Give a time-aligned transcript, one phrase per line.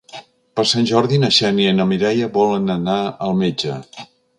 [0.59, 3.83] Per Sant Jordi na Xènia i na Mireia volen anar al metge.